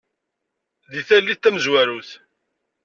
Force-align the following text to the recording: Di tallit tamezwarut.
Di 0.93 1.01
tallit 1.07 1.39
tamezwarut. 1.43 2.09